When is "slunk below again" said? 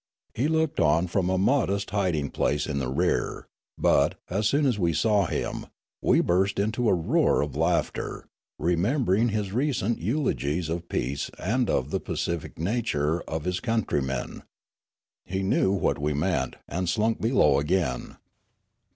16.89-18.17